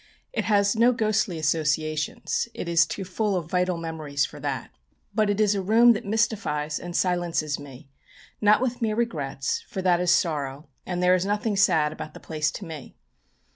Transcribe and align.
It 0.33 0.45
has 0.45 0.75
no 0.75 0.93
ghostly 0.93 1.37
associations, 1.37 2.49
it 2.55 2.67
is 2.67 2.87
too 2.87 3.03
full 3.03 3.35
of 3.35 3.51
vital 3.51 3.77
memories 3.77 4.25
for 4.25 4.39
that; 4.39 4.71
but 5.13 5.29
it 5.29 5.39
is 5.39 5.53
a 5.53 5.61
room 5.61 5.93
that 5.93 6.05
mystifies 6.07 6.79
and 6.79 6.95
silences 6.95 7.59
me, 7.59 7.87
not 8.41 8.61
with 8.61 8.81
mere 8.81 8.95
regrets, 8.95 9.61
for 9.67 9.79
that 9.83 9.99
is 9.99 10.09
sorrow, 10.09 10.67
and 10.87 11.03
there 11.03 11.13
is 11.13 11.23
nothing 11.23 11.55
sad 11.55 11.93
about 11.93 12.15
the 12.15 12.19
place 12.19 12.49
to 12.53 12.65
me. 12.65 12.95